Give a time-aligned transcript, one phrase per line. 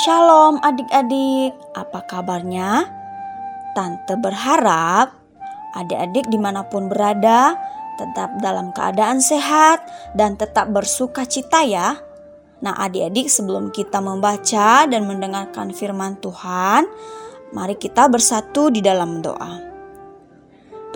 [0.00, 2.88] Shalom adik-adik, apa kabarnya?
[3.76, 5.12] Tante berharap
[5.76, 7.52] adik-adik di mana pun berada
[8.00, 9.84] tetap dalam keadaan sehat
[10.16, 12.00] dan tetap bersuka cita ya.
[12.64, 16.88] Nah adik-adik sebelum kita membaca dan mendengarkan firman Tuhan,
[17.52, 19.52] mari kita bersatu di dalam doa.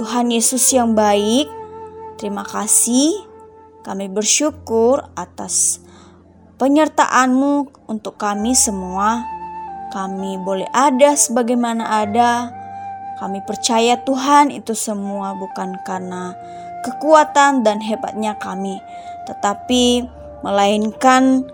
[0.01, 1.45] Tuhan Yesus yang baik,
[2.17, 3.13] terima kasih
[3.85, 5.85] kami bersyukur atas
[6.59, 9.23] penyertaan-Mu untuk kami semua.
[9.91, 12.51] Kami boleh ada sebagaimana ada.
[13.23, 16.35] Kami percaya Tuhan itu semua bukan karena
[16.83, 18.83] kekuatan dan hebatnya kami,
[19.31, 20.05] tetapi
[20.43, 21.47] melainkan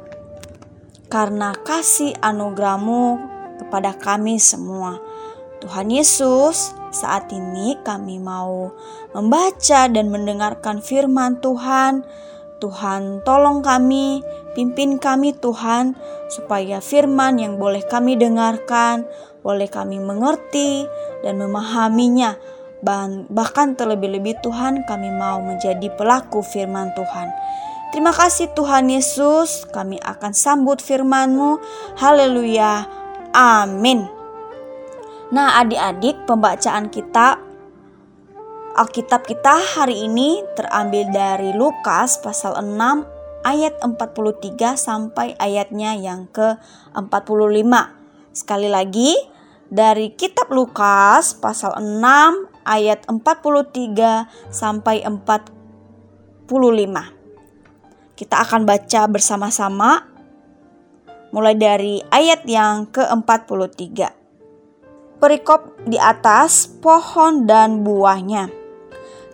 [1.13, 3.21] karena kasih anugerahmu
[3.61, 4.99] kepada kami semua.
[5.61, 8.73] Tuhan Yesus, saat ini kami mau
[9.13, 12.03] membaca dan mendengarkan firman Tuhan.
[12.61, 15.95] Tuhan, tolong kami Pimpin kami Tuhan,
[16.27, 19.07] supaya firman yang boleh kami dengarkan,
[19.47, 20.91] boleh kami mengerti
[21.23, 22.35] dan memahaminya.
[23.31, 27.31] Bahkan terlebih-lebih Tuhan kami mau menjadi pelaku firman Tuhan.
[27.95, 31.63] Terima kasih Tuhan Yesus, kami akan sambut firman-Mu.
[31.95, 32.91] Haleluya.
[33.31, 34.11] Amin.
[35.31, 37.39] Nah adik-adik pembacaan kita
[38.81, 47.61] Alkitab kita hari ini terambil dari Lukas pasal 6 ayat 43 sampai ayatnya yang ke-45.
[48.33, 49.13] Sekali lagi
[49.69, 52.01] dari kitab Lukas pasal 6
[52.65, 56.49] ayat 43 sampai 45.
[58.17, 60.09] Kita akan baca bersama-sama
[61.37, 64.09] mulai dari ayat yang ke-43.
[65.21, 68.60] Perikop di atas pohon dan buahnya.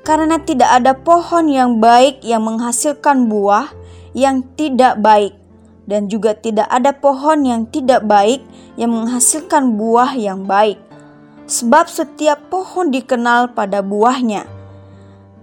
[0.06, 3.74] Karena tidak ada pohon yang baik yang menghasilkan buah
[4.14, 5.34] yang tidak baik,
[5.90, 8.40] dan juga tidak ada pohon yang tidak baik
[8.78, 10.78] yang menghasilkan buah yang baik.
[11.50, 14.46] Sebab setiap pohon dikenal pada buahnya.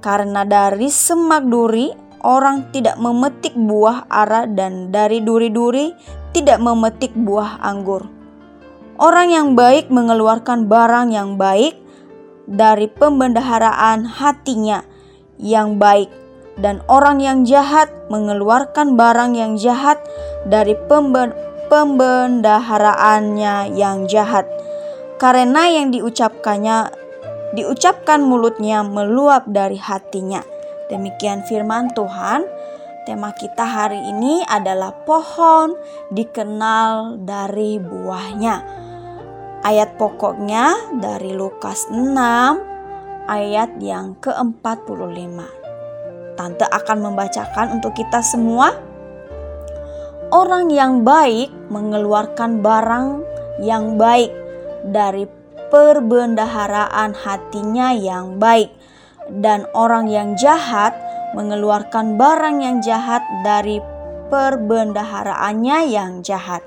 [0.04, 1.92] Karena dari semak duri
[2.24, 5.92] orang tidak memetik buah ara dan dari duri-duri
[6.32, 8.08] tidak memetik buah anggur.
[9.00, 11.83] Orang yang baik mengeluarkan barang yang baik
[12.48, 14.84] dari pembendaharaan hatinya
[15.40, 16.10] yang baik
[16.60, 19.98] dan orang yang jahat mengeluarkan barang yang jahat
[20.46, 20.78] dari
[21.72, 24.46] pembendaharaannya yang jahat.
[25.18, 26.94] Karena yang diucapkannya
[27.56, 30.44] diucapkan mulutnya meluap dari hatinya.
[30.92, 32.44] Demikian firman Tuhan.
[33.04, 35.76] Tema kita hari ini adalah pohon
[36.08, 38.64] dikenal dari buahnya.
[39.64, 41.96] Ayat pokoknya dari Lukas 6
[43.32, 45.40] ayat yang ke-45.
[46.36, 48.76] Tante akan membacakan untuk kita semua.
[50.36, 53.24] Orang yang baik mengeluarkan barang
[53.64, 54.36] yang baik
[54.84, 55.32] dari
[55.72, 58.68] perbendaharaan hatinya yang baik,
[59.32, 60.92] dan orang yang jahat
[61.40, 63.80] mengeluarkan barang yang jahat dari
[64.28, 66.60] perbendaharaannya yang jahat,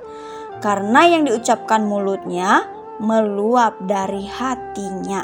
[0.64, 5.22] karena yang diucapkan mulutnya meluap dari hatinya.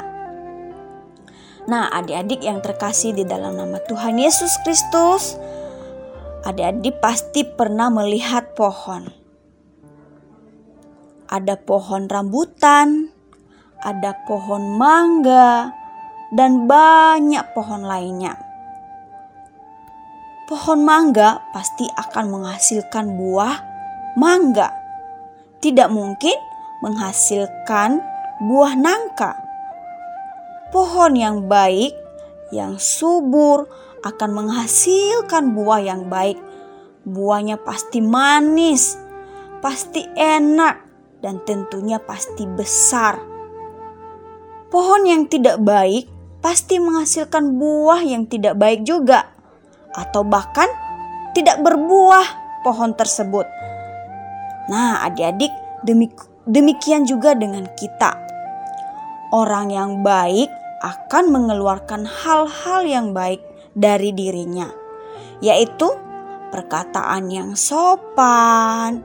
[1.63, 5.39] Nah, adik-adik yang terkasih di dalam nama Tuhan Yesus Kristus,
[6.43, 9.07] adik-adik pasti pernah melihat pohon.
[11.31, 13.09] Ada pohon rambutan,
[13.79, 15.71] ada pohon mangga,
[16.35, 18.35] dan banyak pohon lainnya.
[20.51, 23.55] Pohon mangga pasti akan menghasilkan buah
[24.19, 24.67] mangga.
[25.63, 26.35] Tidak mungkin
[26.83, 28.03] menghasilkan
[28.43, 29.43] buah nangka
[30.73, 31.93] pohon yang baik,
[32.49, 33.69] yang subur,
[34.01, 36.41] akan menghasilkan buah yang baik.
[37.05, 38.97] Buahnya pasti manis,
[39.61, 40.81] pasti enak,
[41.21, 43.21] dan tentunya pasti besar.
[44.73, 46.09] Pohon yang tidak baik
[46.41, 49.29] pasti menghasilkan buah yang tidak baik juga,
[49.93, 50.67] atau bahkan
[51.37, 52.25] tidak berbuah
[52.65, 53.45] pohon tersebut.
[54.73, 55.53] Nah, adik-adik,
[56.47, 58.19] demikian juga dengan kita.
[59.33, 60.51] Orang yang baik
[60.83, 63.41] akan mengeluarkan hal-hal yang baik
[63.73, 64.69] dari dirinya,
[65.41, 65.89] yaitu
[66.53, 69.01] perkataan yang sopan,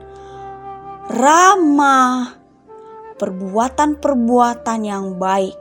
[1.08, 2.36] ramah,
[3.16, 5.56] perbuatan-perbuatan yang baik,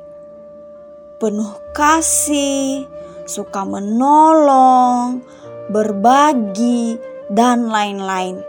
[1.23, 2.83] penuh kasih,
[3.23, 5.23] suka menolong,
[5.71, 6.99] berbagi,
[7.31, 8.39] dan lain-lain.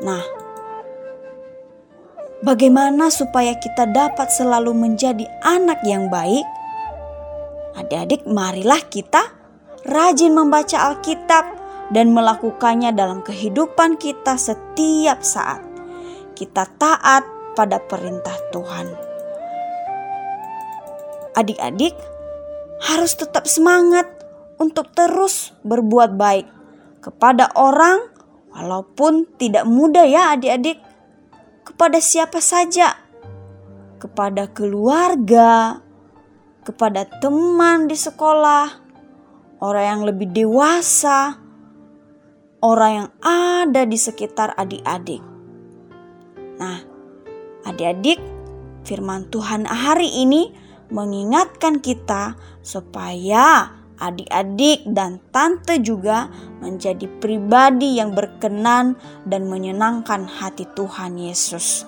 [0.00, 0.39] Nah,
[2.40, 6.48] Bagaimana supaya kita dapat selalu menjadi anak yang baik?
[7.76, 9.28] Adik-adik, marilah kita
[9.84, 11.44] rajin membaca Alkitab
[11.92, 15.60] dan melakukannya dalam kehidupan kita setiap saat.
[16.40, 18.88] kita taat pada perintah Tuhan.
[21.36, 21.92] Adik-adik
[22.80, 24.08] harus tetap semangat
[24.56, 26.48] untuk terus berbuat baik
[27.04, 28.08] kepada orang
[28.56, 30.80] walaupun tidak mudah ya adik-adik
[31.70, 32.98] kepada siapa saja.
[34.00, 35.84] Kepada keluarga
[36.64, 38.68] kepada teman di sekolah
[39.64, 41.40] orang yang lebih dewasa
[42.60, 45.24] orang yang ada di sekitar adik-adik.
[46.60, 46.78] Nah
[47.64, 48.20] adik-adik
[48.84, 50.52] firman Tuhan hari ini
[50.92, 56.32] mengingatkan kita supaya adik-adik dan tante juga
[56.64, 58.96] menjadi pribadi yang berkenan
[59.28, 61.84] dan menyenangkan hati Tuhan Yesus.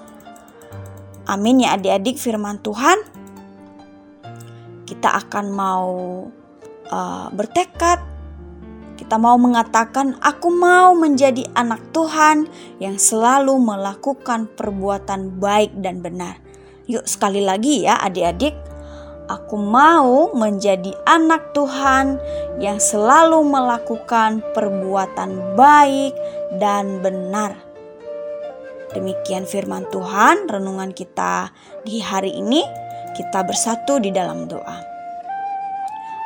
[1.26, 3.00] Amin ya adik-adik firman Tuhan.
[4.84, 5.90] Kita akan mau
[6.92, 8.12] uh, bertekad
[9.02, 12.46] kita mau mengatakan, "Aku mau menjadi anak Tuhan
[12.78, 16.38] yang selalu melakukan perbuatan baik dan benar."
[16.86, 18.54] Yuk, sekali lagi ya, adik-adik,
[19.32, 22.20] Aku mau menjadi anak Tuhan
[22.61, 26.12] yang selalu melakukan perbuatan baik
[26.61, 27.56] dan benar.
[28.93, 31.49] Demikian firman Tuhan, renungan kita
[31.81, 32.61] di hari ini.
[33.17, 34.79] Kita bersatu di dalam doa.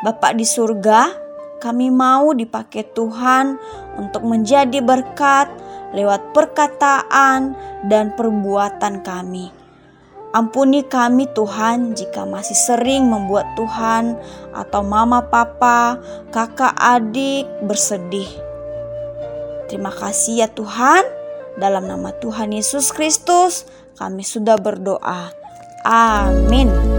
[0.02, 1.14] Bapak di surga,
[1.62, 3.54] kami mau dipakai Tuhan
[4.02, 5.46] untuk menjadi berkat
[5.94, 7.54] lewat perkataan
[7.86, 9.55] dan perbuatan kami.
[10.36, 14.20] Ampuni kami Tuhan jika masih sering membuat Tuhan
[14.52, 15.96] atau mama papa,
[16.28, 18.28] kakak adik bersedih.
[19.72, 21.08] Terima kasih ya Tuhan.
[21.56, 23.64] Dalam nama Tuhan Yesus Kristus
[23.96, 25.32] kami sudah berdoa.
[25.88, 26.95] Amin.